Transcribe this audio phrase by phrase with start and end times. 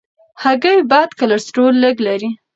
[0.43, 2.29] هګۍ بد کلسترول لږ لري.